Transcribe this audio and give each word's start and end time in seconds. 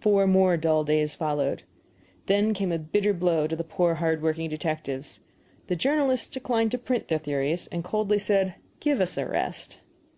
Four 0.00 0.26
more 0.26 0.58
dull 0.58 0.84
days 0.84 1.14
followed. 1.14 1.62
Then 2.26 2.52
came 2.52 2.70
a 2.70 2.78
bitter 2.78 3.14
blow 3.14 3.46
to 3.46 3.56
the 3.56 3.64
poor, 3.64 3.94
hard 3.94 4.20
working 4.20 4.50
detectives 4.50 5.20
the 5.68 5.74
journalists 5.74 6.28
declined 6.28 6.72
to 6.72 6.78
print 6.78 7.08
their 7.08 7.16
theories, 7.16 7.66
and 7.68 7.82
coldly 7.82 8.18
said, 8.18 8.56
"Give 8.80 9.00
us 9.00 9.16
a 9.16 9.24
rest." 9.24 9.80